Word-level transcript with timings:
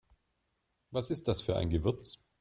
Was 0.89 1.11
ist 1.11 1.27
das 1.27 1.43
für 1.43 1.57
ein 1.57 1.69
Gewürz? 1.69 2.27